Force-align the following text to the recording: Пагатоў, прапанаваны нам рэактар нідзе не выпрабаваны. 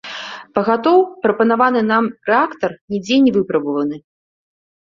Пагатоў, 0.57 0.97
прапанаваны 1.25 1.81
нам 1.91 2.07
рэактар 2.31 2.71
нідзе 2.95 3.15
не 3.27 3.31
выпрабаваны. 3.37 3.95